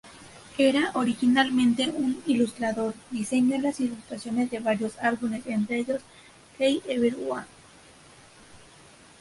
[0.57, 6.01] Era originalmente un ilustrador, diseñó las ilustraciones de varios álbumes, entre ellos
[6.57, 7.45] "Hey Everyone!